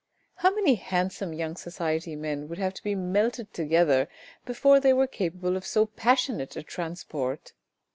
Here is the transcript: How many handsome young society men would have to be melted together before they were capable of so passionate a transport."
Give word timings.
How 0.37 0.49
many 0.55 0.73
handsome 0.73 1.31
young 1.31 1.55
society 1.55 2.15
men 2.15 2.47
would 2.47 2.57
have 2.57 2.73
to 2.73 2.81
be 2.81 2.95
melted 2.95 3.53
together 3.53 4.09
before 4.47 4.79
they 4.79 4.93
were 4.93 5.05
capable 5.05 5.55
of 5.55 5.63
so 5.63 5.85
passionate 5.85 6.55
a 6.55 6.63
transport." 6.63 7.53